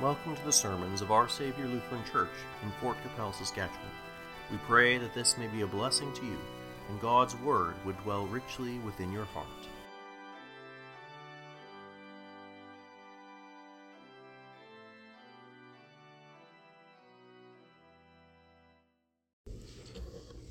[0.00, 2.32] Welcome to the sermons of Our Savior Lutheran Church
[2.64, 3.78] in Fort Qu'Appelle, Saskatchewan.
[4.50, 6.36] We pray that this may be a blessing to you
[6.88, 9.46] and God's Word would dwell richly within your heart.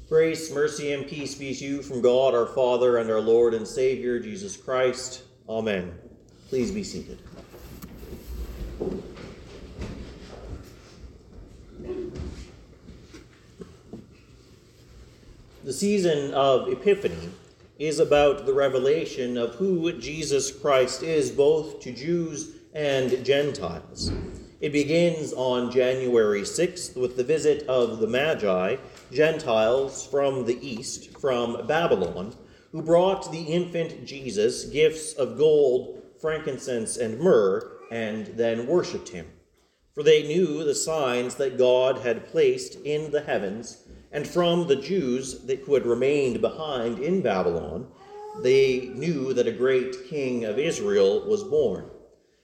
[0.07, 3.68] Grace, mercy, and peace be to you from God our Father and our Lord and
[3.68, 5.23] Savior, Jesus Christ.
[5.50, 5.94] Amen.
[6.48, 7.20] Please be seated.
[15.84, 17.30] Season of Epiphany
[17.78, 24.09] is about the revelation of who Jesus Christ is, both to Jews and Gentiles.
[24.62, 28.78] It begins on January 6th with the visit of the Magi,
[29.12, 32.34] Gentiles from the east, from Babylon,
[32.72, 39.25] who brought the infant Jesus gifts of gold, frankincense, and myrrh, and then worshipped him.
[39.94, 43.83] For they knew the signs that God had placed in the heavens
[44.14, 47.88] and from the Jews that, who had remained behind in Babylon,
[48.44, 51.89] they knew that a great king of Israel was born.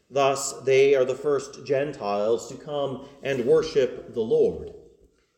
[0.10, 4.74] Thus, they are the first Gentiles to come and worship the Lord.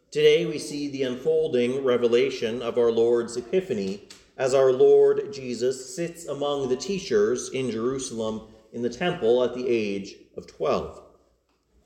[0.09, 6.25] Today, we see the unfolding revelation of our Lord's Epiphany as our Lord Jesus sits
[6.25, 11.01] among the teachers in Jerusalem in the temple at the age of 12.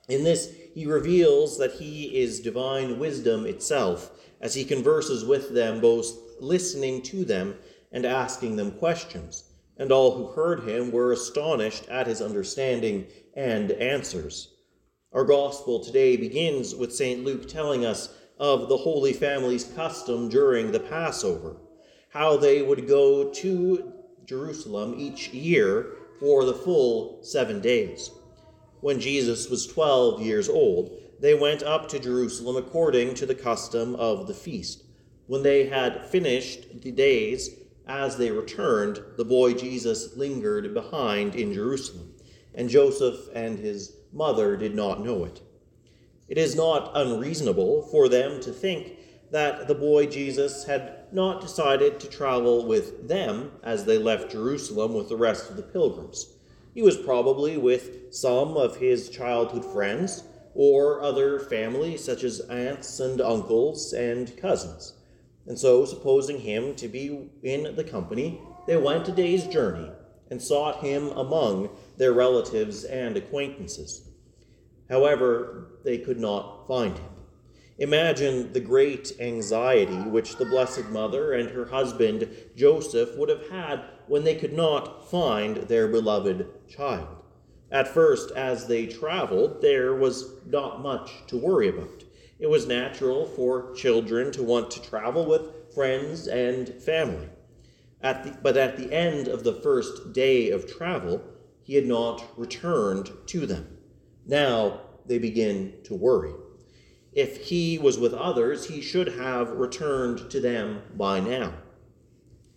[0.08, 5.82] In this, he reveals that he is divine wisdom itself as he converses with them,
[5.82, 7.56] both listening to them
[7.92, 9.44] and asking them questions.
[9.78, 14.54] And all who heard him were astonished at his understanding and answers.
[15.14, 17.24] Our gospel today begins with St.
[17.24, 21.58] Luke telling us of the Holy Family's custom during the Passover,
[22.10, 23.94] how they would go to
[24.26, 28.12] Jerusalem each year for the full seven days.
[28.82, 30.92] When Jesus was 12 years old,
[31.26, 34.84] they went up to Jerusalem according to the custom of the feast.
[35.26, 37.50] When they had finished the days,
[37.88, 42.14] as they returned, the boy Jesus lingered behind in Jerusalem,
[42.54, 45.42] and Joseph and his mother did not know it.
[46.28, 49.00] It is not unreasonable for them to think
[49.32, 54.94] that the boy Jesus had not decided to travel with them as they left Jerusalem
[54.94, 56.36] with the rest of the pilgrims.
[56.76, 60.24] He was probably with some of his childhood friends
[60.56, 64.94] or other family, such as aunts and uncles and cousins.
[65.46, 69.92] And so, supposing him to be in the company, they went a day's journey
[70.32, 74.10] and sought him among their relatives and acquaintances.
[74.90, 77.10] However, they could not find him.
[77.78, 83.84] Imagine the great anxiety which the Blessed Mother and her husband Joseph would have had
[84.08, 87.25] when they could not find their beloved child.
[87.72, 92.04] At first, as they traveled, there was not much to worry about.
[92.38, 97.30] It was natural for children to want to travel with friends and family.
[98.02, 101.22] At the, but at the end of the first day of travel,
[101.64, 103.78] he had not returned to them.
[104.26, 106.34] Now they begin to worry.
[107.14, 111.54] If he was with others, he should have returned to them by now.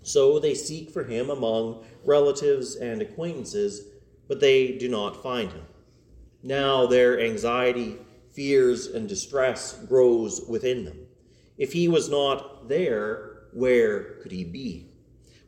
[0.02, 3.84] So they seek for him among relatives and acquaintances
[4.28, 5.64] but they do not find him.
[6.42, 7.96] Now their anxiety,
[8.32, 11.06] fears, and distress grows within them.
[11.56, 14.86] If he was not there, where could he be?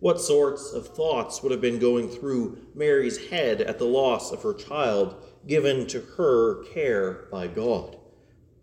[0.01, 4.43] What sorts of thoughts would have been going through Mary's head at the loss of
[4.43, 5.15] her child
[5.47, 7.97] given to her care by God?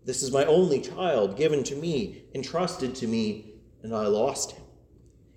[0.04, 3.52] This is my only child given to me, entrusted to me,
[3.82, 4.64] and I lost him.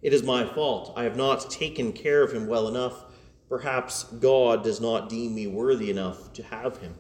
[0.02, 0.94] It is my fault.
[0.96, 3.06] I have not taken care of him well enough
[3.52, 6.96] Perhaps God does not deem me worthy enough to have him.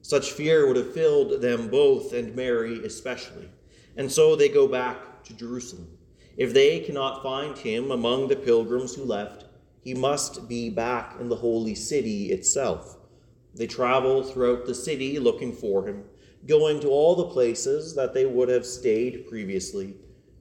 [0.00, 3.50] Such fear would have filled them both, and Mary especially.
[3.94, 5.98] And so they go back to Jerusalem.
[6.38, 9.44] If they cannot find him among the pilgrims who left,
[9.82, 12.96] he must be back in the holy city itself.
[13.54, 16.04] They travel throughout the city looking for him,
[16.46, 19.96] going to all the places that they would have stayed previously,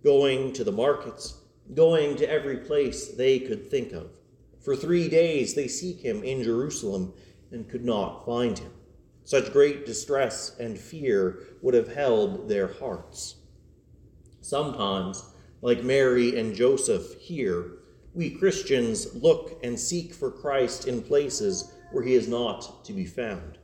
[0.05, 1.41] going to the markets,
[1.73, 4.09] going to every place they could think of.
[4.67, 7.13] For three days they seek him in Jerusalem
[7.51, 8.73] and could not find him.
[9.23, 13.35] Such great distress and fear would have held their hearts.
[14.41, 15.23] Sometimes,
[15.61, 17.77] like Mary and Joseph here,
[18.13, 23.05] we Christians look and seek for Christ in places where he is not to be
[23.05, 23.59] found.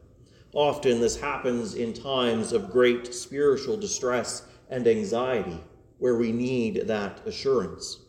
[0.53, 5.59] Often this happens in times of great spiritual distress and anxiety,
[5.97, 7.99] where we need that assurance.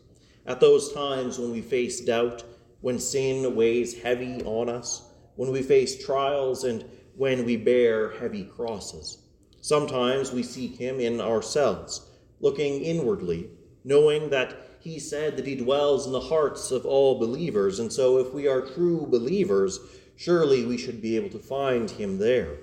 [0.45, 2.45] At those times when we face doubt
[2.85, 6.85] when sin weighs heavy on us, when we face trials and
[7.15, 9.23] when we bear heavy crosses.
[9.59, 12.07] Sometimes we seek him in ourselves,
[12.41, 13.49] looking inwardly,
[13.83, 18.19] knowing that he said that he dwells in the hearts of all believers, and so
[18.19, 19.79] if we are true believers,
[20.15, 22.55] surely we should be able to find him there.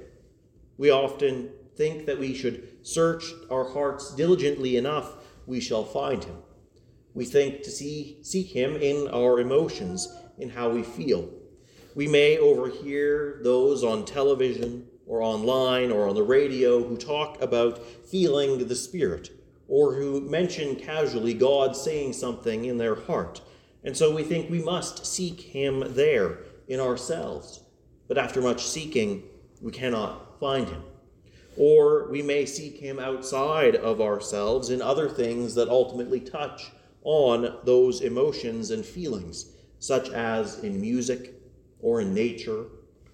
[0.79, 5.15] We often think that we should search our hearts diligently enough,
[5.49, 6.37] we shall find him.
[7.15, 11.29] We think to see, seek him in our emotions, in how we feel.
[11.95, 17.85] We may overhear those on television or online or on the radio who talk about
[18.07, 19.31] feeling the Spirit
[19.69, 23.43] or who mention casually God saying something in their heart.
[23.85, 26.39] And so we think we must seek Him there
[26.69, 27.61] in ourselves.
[28.09, 29.25] But after much seeking,
[29.61, 30.83] we cannot find Him.
[31.57, 36.71] Or we may seek Him outside of ourselves in other things that ultimately touch
[37.05, 41.35] on those emotions and feelings, such as in music
[41.81, 42.67] or in nature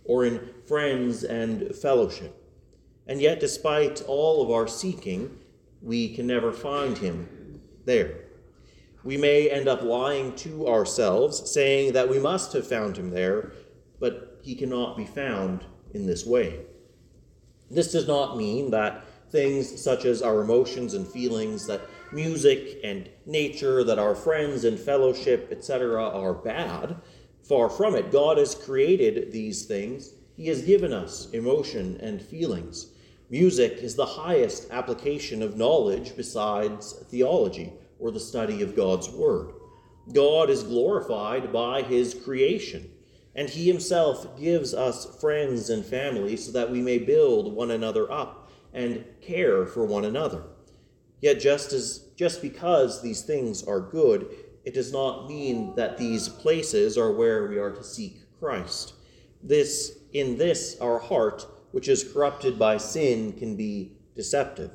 [0.05, 2.35] or in friends and fellowship.
[3.06, 5.38] And yet, despite all of our seeking,
[5.81, 8.25] we can never find him there.
[9.05, 13.52] We may end up lying to ourselves, saying that we must have found him there,
[14.00, 15.64] but he cannot be found
[15.94, 16.61] in this way.
[17.70, 21.83] This does not mean that things such as our emotions and feelings, that
[22.13, 26.97] music and nature, that our friends and fellowship, etc., are bad.
[27.43, 28.13] Far from it.
[28.13, 30.13] God has created these things.
[30.37, 32.89] He has given us emotion and feelings.
[33.31, 39.53] Music is the highest application of knowledge besides theology or the study of God's Word.
[40.13, 42.91] God is glorified by His creation,
[43.35, 48.11] and He Himself gives us friends and family so that we may build one another
[48.11, 48.38] up
[48.73, 50.44] and care for one another.
[51.20, 54.29] Yet, just as just because these things are good,
[54.65, 58.94] it does not mean that these places are where we are to seek Christ.
[59.43, 64.73] This, in this, our heart, which is corrupted by sin, can be deceptive.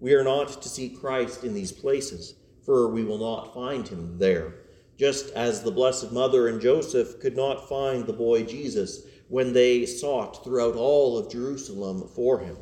[0.00, 2.34] We are not to seek Christ in these places,
[2.66, 4.54] for we will not find him there.
[4.98, 9.86] Just as the Blessed Mother and Joseph could not find the boy Jesus when they
[9.86, 12.56] sought throughout all of Jerusalem for him.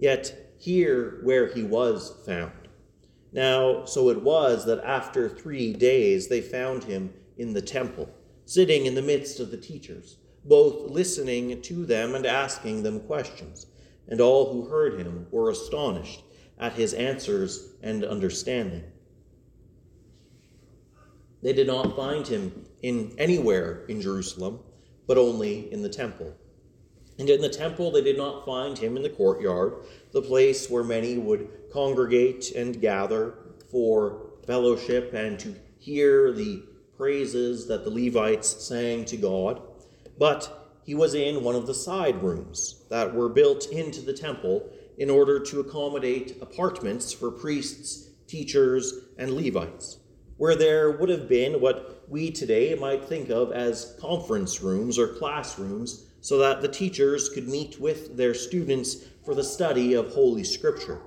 [0.00, 2.52] Yet here where he was found,
[3.32, 8.08] now, so it was that after three days they found him in the temple,
[8.44, 13.66] sitting in the midst of the teachers, both listening to them and asking them questions.
[14.08, 16.24] And all who heard him were astonished
[16.58, 18.82] at his answers and understanding.
[21.42, 24.60] They did not find him in anywhere in Jerusalem,
[25.06, 26.34] but only in the temple.
[27.20, 29.74] And in the temple they did not find him in the courtyard,
[30.12, 33.34] the place where many would congregate and gather
[33.70, 36.62] for fellowship and to hear the
[36.96, 39.60] praises that the Levites sang to God.
[40.18, 44.70] But he was in one of the side rooms that were built into the temple
[44.96, 49.98] in order to accommodate apartments for priests, teachers, and Levites,
[50.38, 55.08] where there would have been what we today might think of as conference rooms or
[55.08, 60.44] classrooms so that the teachers could meet with their students for the study of Holy
[60.44, 61.00] Scripture.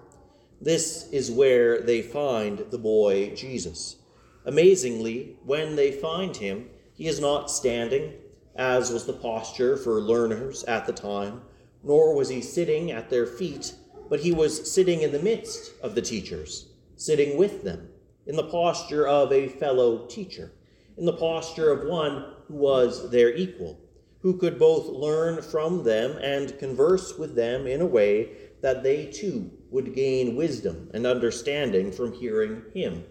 [0.61, 3.97] This is where they find the boy Jesus.
[4.45, 8.13] Amazingly, when they find him, he is not standing,
[8.55, 11.41] as was the posture for learners at the time,
[11.83, 13.73] nor was he sitting at their feet,
[14.09, 17.89] but he was sitting in the midst of the teachers, sitting with them,
[18.25, 20.51] in the posture of a fellow teacher,
[20.97, 23.79] in the posture of one who was their equal
[24.23, 28.29] who could both learn from them and converse with them in a way
[28.61, 33.03] that they too would gain wisdom and understanding from hearing him.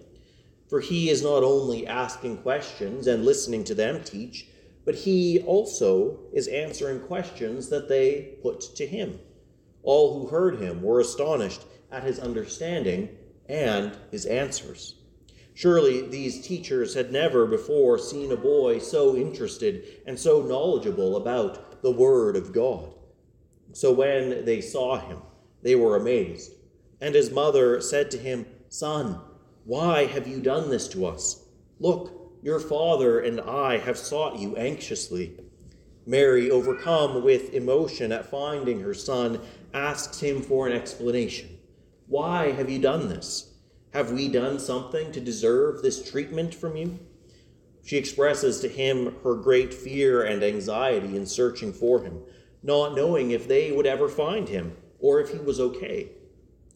[0.69, 4.47] For he is not only asking questions and listening to them teach,
[4.87, 9.21] but he also is answering questions that they put to him.
[9.83, 13.11] All who heard him were astonished at his understanding
[13.51, 14.95] and his answers.
[15.55, 21.83] Surely these teachers had never before seen a boy so interested and so knowledgeable about
[21.83, 22.95] the Word of God.
[23.73, 25.21] So when they saw him,
[25.63, 26.53] they were amazed.
[27.01, 29.21] And his mother said to him, Son,
[29.65, 31.45] why have you done this to us?
[31.79, 35.39] Look, your father and I have sought you anxiously.
[36.07, 39.41] Mary, overcome with emotion at finding her son,
[39.73, 41.59] asks him for an explanation.
[42.09, 43.52] Why have you done this?
[43.93, 46.99] Have we done something to deserve this treatment from you?
[47.85, 52.23] She expresses to him her great fear and anxiety in searching for him,
[52.63, 56.09] not knowing if they would ever find him or if he was okay.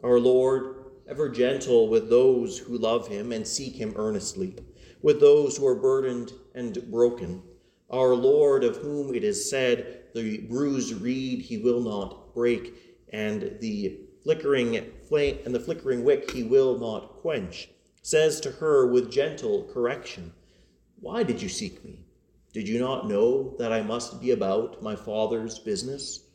[0.05, 0.75] Our Lord,
[1.09, 4.55] ever gentle with those who love him and seek him earnestly,
[5.01, 7.43] with those who are burdened and broken,
[7.89, 12.75] Our Lord, of whom it is said, The bruised reed he will not break,
[13.09, 17.69] and the flickering flame and the flickering wick he will not quench,
[18.03, 20.33] says to her with gentle correction,
[21.01, 22.07] Why did you seek me?
[22.53, 26.27] Did you not know that I must be about my Father's business?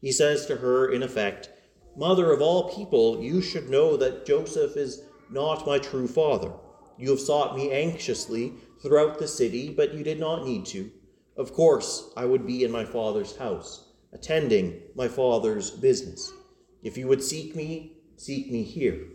[0.00, 1.50] He says to her, in effect,
[1.96, 6.52] Mother of all people, you should know that Joseph is not my true father.
[6.98, 8.52] You have sought me anxiously
[8.82, 10.90] throughout the city, but you did not need to.
[11.36, 16.32] Of course, I would be in my father's house, attending my father's business.
[16.82, 19.06] If you would seek me, seek me here.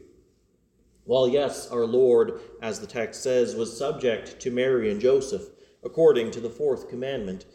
[1.05, 5.43] While, yes, our Lord, as the text says, was subject to Mary and Joseph,
[5.83, 7.45] according to the fourth commandment,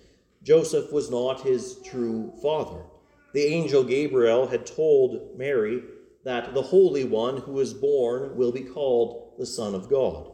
[0.42, 2.84] Joseph was not his true father
[3.36, 5.82] the angel Gabriel had told Mary
[6.24, 10.32] that the Holy One who is born will be called the Son of God.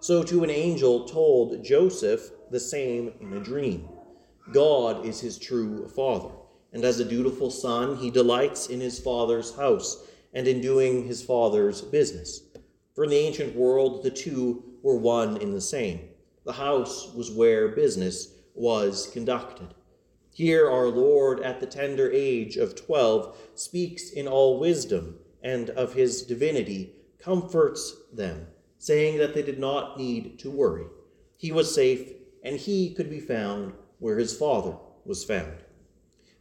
[0.00, 3.88] So, to an angel told Joseph the same in a dream.
[4.52, 6.28] God is his true father,
[6.74, 11.22] and as a dutiful son, he delights in his father's house and in doing his
[11.22, 12.42] father's business.
[12.94, 16.08] For in the ancient world, the two were one in the same.
[16.44, 19.74] The house was where business was conducted.
[20.34, 25.94] Here, our Lord, at the tender age of twelve, speaks in all wisdom and of
[25.94, 28.46] his divinity, comforts them,
[28.78, 30.86] saying that they did not need to worry.
[31.36, 32.12] He was safe,
[32.42, 35.64] and he could be found where his Father was found.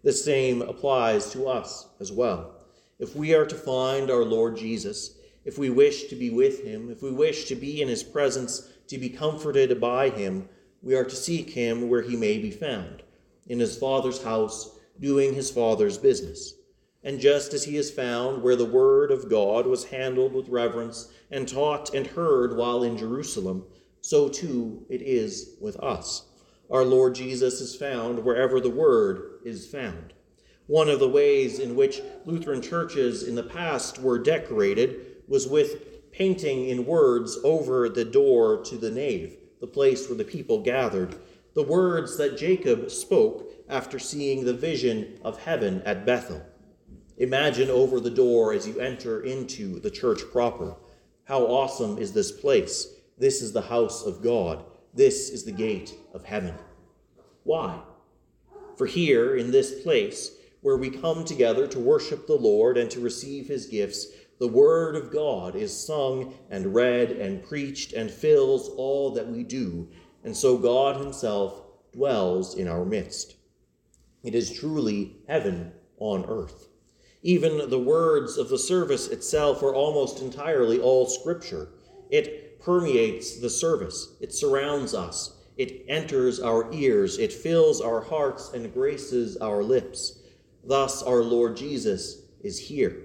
[0.04, 2.61] The same applies to us as well.
[3.02, 6.92] If we are to find our Lord Jesus, if we wish to be with him,
[6.92, 10.48] if we wish to be in his presence, to be comforted by him,
[10.84, 13.02] we are to seek him where he may be found
[13.48, 16.54] in his father's house, doing his father's business.
[17.04, 21.12] And just as he is found where the word of God was handled with reverence
[21.32, 23.66] and taught and heard while in Jerusalem,
[24.02, 26.28] so too it is with us.
[26.70, 30.14] Our Lord Jesus is found wherever the word is found.
[30.68, 36.12] One of the ways in which Lutheran churches in the past were decorated was with
[36.12, 41.16] painting in words over the door to the nave, the place where the people gathered
[41.54, 46.42] the words that Jacob spoke after seeing the vision of heaven at Bethel.
[47.18, 50.76] Imagine over the door as you enter into the church proper.
[51.26, 52.96] How awesome is this place!
[53.18, 54.64] This is the house of God.
[54.94, 56.56] This is the gate of heaven.
[57.44, 57.82] Why?
[58.78, 63.00] For here, in this place, where we come together to worship the Lord and to
[63.00, 64.08] receive his gifts,
[64.40, 69.44] the Word of God is sung and read and preached and fills all that we
[69.44, 69.88] do
[70.24, 73.36] and so God Himself dwells in our midst.
[74.24, 76.68] It is truly heaven on earth.
[77.24, 81.70] Even the words of the service itself are almost entirely all Scripture.
[82.10, 88.52] It permeates the service, it surrounds us, it enters our ears, it fills our hearts
[88.54, 90.20] and graces our lips.
[90.64, 92.96] Thus, our Lord Jesus is here.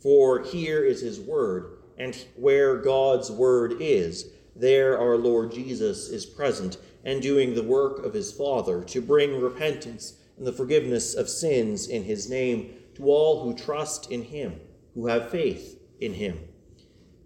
[0.00, 6.26] For here is His Word, and where God's Word is, there, our Lord Jesus is
[6.26, 11.28] present and doing the work of his Father to bring repentance and the forgiveness of
[11.28, 14.60] sins in his name to all who trust in him,
[14.94, 16.38] who have faith in him.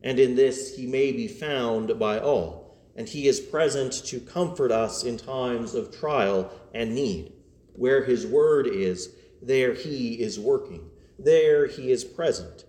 [0.03, 4.71] And in this he may be found by all, and he is present to comfort
[4.71, 7.33] us in times of trial and need.
[7.75, 10.89] Where his word is, there he is working.
[11.19, 12.65] There he is present.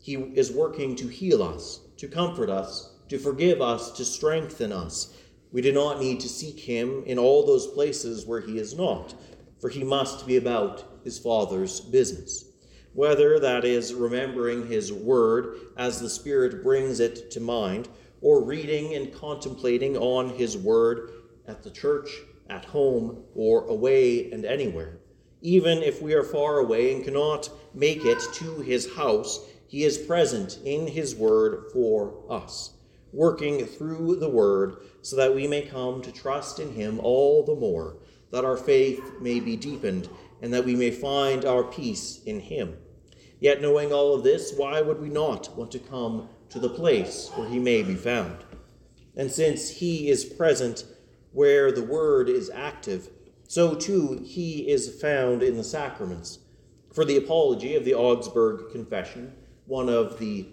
[0.00, 5.14] He is working to heal us, to comfort us, to forgive us, to strengthen us.
[5.52, 9.14] We do not need to seek him in all those places where he is not,
[9.60, 12.44] for he must be about his Father's business.
[12.92, 17.88] Whether that is remembering his word as the Spirit brings it to mind,
[18.20, 21.10] or reading and contemplating on his word
[21.46, 22.10] at the church,
[22.48, 24.98] at home, or away and anywhere.
[25.46, 29.96] Even if we are far away and cannot make it to his house, he is
[29.96, 32.72] present in his word for us
[33.12, 37.54] working through the word, so that we may come to trust in him all the
[37.54, 37.96] more,
[38.32, 40.08] that our faith may be deepened,
[40.42, 42.76] and that we may find our peace in him.
[43.38, 47.30] Yet, knowing all of this, why would we not want to come to the place
[47.36, 48.44] where he may be found?
[49.16, 50.84] And since he is present
[51.30, 53.10] where the word is active,
[53.46, 56.40] so too he is found in the sacraments.
[56.92, 59.32] For the apology of the Augsburg Confession,
[59.66, 60.48] one of the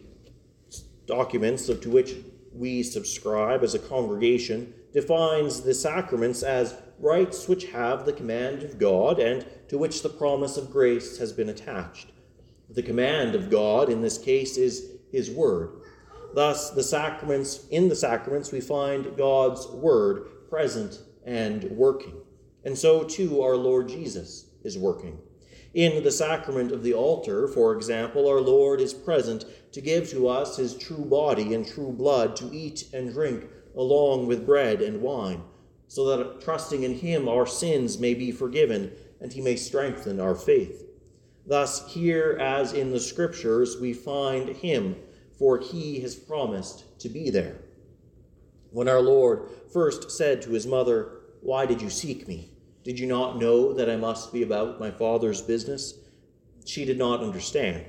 [1.06, 2.16] documents to which
[2.54, 8.78] we subscribe as a congregation defines the sacraments as rites which have the command of
[8.78, 12.12] God and to which the promise of grace has been attached.
[12.70, 15.82] The command of God in this case is his word.
[16.34, 22.23] Thus, the sacraments, in the sacraments, we find God's word present and working.
[22.64, 25.20] And so too our Lord Jesus is working.
[25.74, 30.28] In the sacrament of the altar, for example, our Lord is present to give to
[30.28, 35.02] us his true body and true blood to eat and drink along with bread and
[35.02, 35.42] wine,
[35.88, 40.36] so that trusting in him our sins may be forgiven and he may strengthen our
[40.36, 40.86] faith.
[41.46, 44.96] Thus, here as in the Scriptures, we find him,
[45.38, 47.58] for he has promised to be there.
[48.72, 52.53] When our Lord first said to his mother, Why did you seek me?
[52.84, 55.94] Did you not know that I must be about my Father's business?
[56.66, 57.86] She did not understand.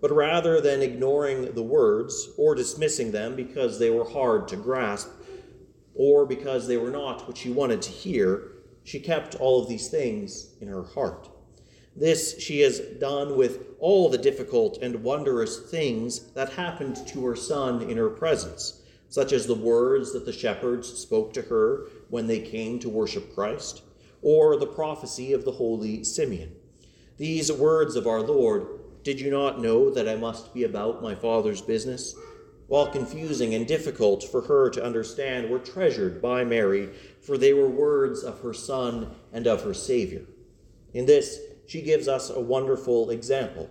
[0.00, 5.10] But rather than ignoring the words or dismissing them because they were hard to grasp
[5.94, 8.52] or because they were not what she wanted to hear,
[8.84, 11.28] she kept all of these things in her heart.
[11.94, 17.36] This she has done with all the difficult and wondrous things that happened to her
[17.36, 22.26] son in her presence, such as the words that the shepherds spoke to her when
[22.26, 23.82] they came to worship Christ
[24.22, 26.54] or the prophecy of the holy Simeon.
[27.18, 28.66] These words of our Lord,
[29.02, 32.14] Did you not know that I must be about my Father's business?
[32.68, 36.88] While confusing and difficult for her to understand, were treasured by Mary,
[37.20, 40.22] for they were words of her Son and of her Savior.
[40.94, 43.68] In this, she gives us a wonderful example.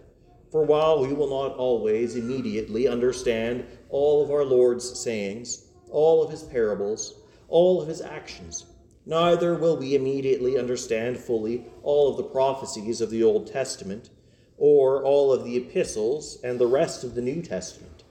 [0.52, 6.30] For while we will not always immediately understand all of our Lord's sayings, all of
[6.30, 7.16] his parables,
[7.48, 8.66] all of his actions,
[9.06, 14.12] Neither will we immediately understand fully all of the prophecies of the Old Testament,
[14.60, 18.04] or all of the epistles and the rest of the New Testament.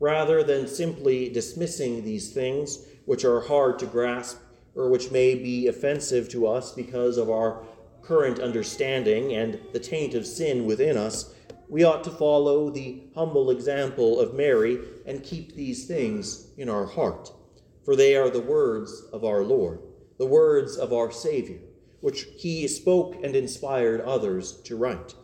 [0.00, 4.38] Rather than simply dismissing these things, which are hard to grasp
[4.74, 7.62] or which may be offensive to us because of our
[8.02, 11.32] current understanding and the taint of sin within us,
[11.68, 16.86] we ought to follow the humble example of Mary and keep these things in our
[16.86, 17.30] heart,
[17.84, 19.78] for they are the words of our Lord
[20.16, 21.58] the words of our Savior,
[22.00, 25.14] which he spoke and inspired others to write.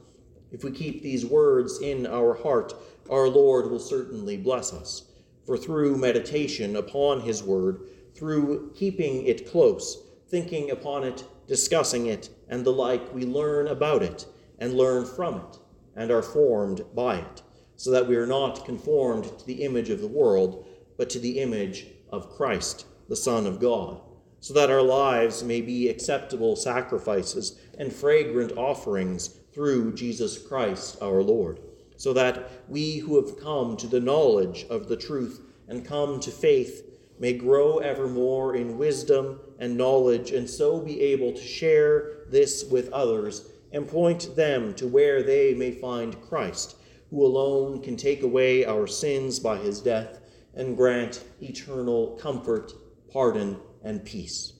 [0.50, 2.74] If we keep these words in our heart,
[3.08, 5.04] our Lord will certainly bless us.
[5.46, 7.82] For through meditation upon his word,
[8.14, 14.02] through keeping it close, thinking upon it, discussing it, and the like, we learn about
[14.02, 14.26] it
[14.58, 15.58] and learn from it
[15.94, 17.42] and are formed by it,
[17.76, 21.38] so that we are not conformed to the image of the world, but to the
[21.38, 24.00] image of Christ, the Son of God
[24.40, 31.22] so that our lives may be acceptable sacrifices and fragrant offerings through Jesus Christ our
[31.22, 31.60] Lord,
[31.96, 36.30] so that we who have come to the knowledge of the truth and come to
[36.30, 36.86] faith
[37.18, 42.64] may grow ever more in wisdom and knowledge, and so be able to share this
[42.64, 46.76] with others and point them to where they may find Christ,
[47.10, 50.20] who alone can take away our sins by his death
[50.54, 52.72] and grant eternal comfort,
[53.12, 54.52] pardon, and peace.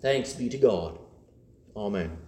[0.00, 0.98] Thanks be to God.
[1.76, 2.18] Amen.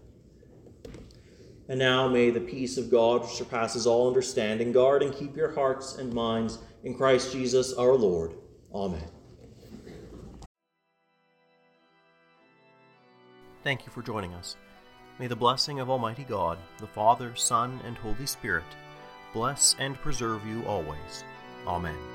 [1.69, 5.53] And now may the peace of God, which surpasses all understanding, guard and keep your
[5.53, 8.35] hearts and minds in Christ Jesus our Lord.
[8.75, 9.09] Amen.
[13.63, 14.57] Thank you for joining us.
[15.19, 18.65] May the blessing of Almighty God, the Father, Son, and Holy Spirit,
[19.33, 21.25] bless and preserve you always.
[21.67, 22.14] Amen.